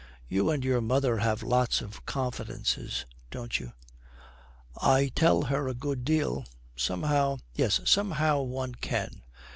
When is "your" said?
0.65-0.81